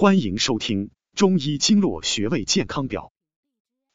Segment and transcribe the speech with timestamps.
[0.00, 3.12] 欢迎收听《中医经络穴位健康表》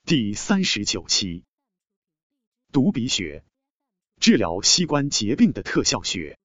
[0.06, 1.46] 第三十九期。
[2.74, 3.46] 犊鼻穴，
[4.20, 6.38] 治疗膝关节病的特效穴。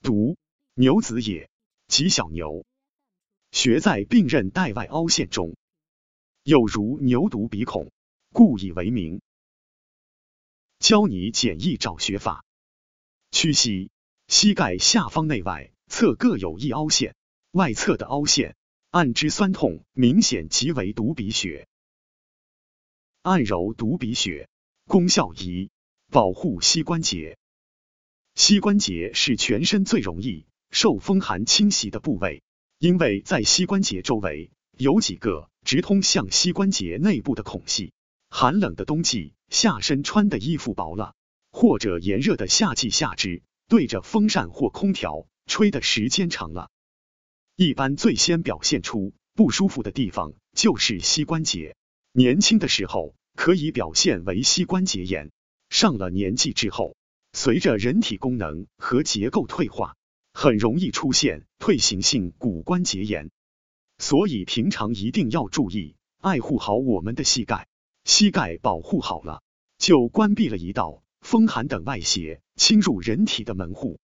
[0.00, 0.36] 犊，
[0.72, 1.50] 牛子也，
[1.86, 2.64] 即小牛。
[3.52, 5.54] 穴在病韧带外凹陷中，
[6.44, 7.92] 有如牛犊鼻孔，
[8.32, 9.20] 故以为名。
[10.78, 12.42] 教你简易找穴法：
[13.32, 13.90] 屈膝，
[14.28, 17.14] 膝盖下方内外侧各有一凹陷。
[17.58, 18.54] 外侧的凹陷，
[18.90, 21.66] 按之酸痛明显即为犊鼻穴。
[23.22, 24.48] 按揉犊鼻穴，
[24.86, 25.68] 功效一：
[26.08, 27.36] 保护膝关节。
[28.36, 32.44] 膝关节是全身最容易受风寒侵袭的部位，
[32.78, 37.92] 因为在膝关节周围有几个直通向膝关节内部的孔隙。
[38.30, 41.16] 寒冷的冬季，下身穿的衣服薄了，
[41.50, 46.70] 或者炎热的夏季下肢对着风扇或空调吹的时间长了。
[47.60, 51.74] 一般最先表现出不舒服的地方就是膝关节，
[52.12, 55.32] 年轻的时候可以表现为膝关节炎，
[55.68, 56.94] 上了年纪之后，
[57.32, 59.96] 随着人体功能和结构退化，
[60.32, 63.28] 很容易出现退行性骨关节炎。
[63.98, 67.66] 所以平常一定要注意爱护好我们的膝盖，
[68.04, 69.42] 膝盖保护好了，
[69.78, 73.98] 就关闭了一道风寒等外邪侵入人体的门户。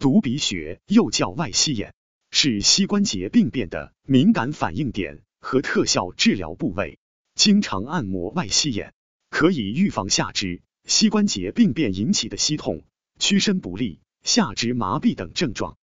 [0.00, 1.94] 犊鼻穴又叫外膝眼。
[2.30, 6.98] 是膝关节病变的敏感反应点和特效治疗部位，
[7.34, 8.94] 经常按摩外膝眼，
[9.30, 12.84] 可以预防下肢膝关节病变引起的膝痛、
[13.18, 15.76] 屈伸不利、下肢麻痹等症状。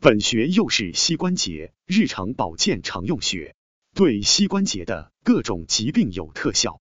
[0.00, 3.54] 本穴又是膝关节日常保健常用穴，
[3.94, 6.80] 对膝关节的各种疾病有特效。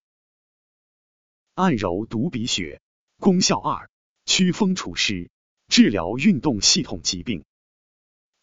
[1.54, 2.82] 按揉犊鼻穴，
[3.20, 3.90] 功效二：
[4.26, 5.30] 祛风除湿，
[5.68, 7.44] 治疗运动系统疾病。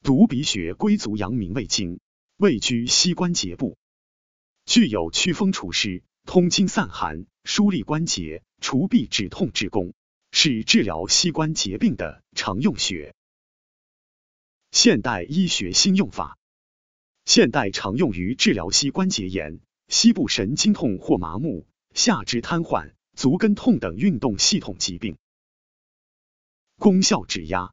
[0.02, 2.00] 犊鼻穴归足阳明胃经，
[2.36, 3.76] 位居膝关节部，
[4.64, 9.94] 具有祛风除湿、通经散寒、疏利关节、除痹止痛之功，
[10.30, 13.14] 是治疗膝关节病的常用穴。
[14.70, 16.38] 现代医学新用法，
[17.24, 25.16] 现代常用于治疗膝关节炎、膝部神经痛或麻木、下肢瘫痪、足跟痛等运动系统疾病。
[26.78, 27.72] 功效指压，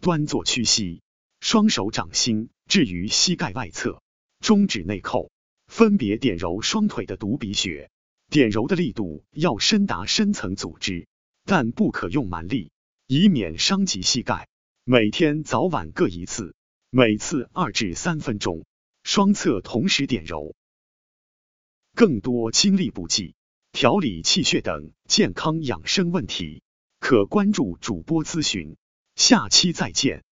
[0.00, 1.03] 端坐屈膝。
[1.44, 4.02] 双手掌心置于膝盖外侧，
[4.40, 5.30] 中指内扣，
[5.66, 7.90] 分别点揉双腿的犊鼻穴。
[8.30, 11.06] 点揉的力度要深达深层组织，
[11.44, 12.72] 但不可用蛮力，
[13.06, 14.48] 以免伤及膝盖。
[14.84, 16.54] 每天早晚各一次，
[16.88, 18.64] 每次二至三分钟，
[19.02, 20.54] 双侧同时点揉。
[21.94, 23.34] 更多精力补剂、
[23.70, 26.62] 调理气血等健康养生问题，
[27.00, 28.78] 可关注主播咨询。
[29.14, 30.24] 下期再见。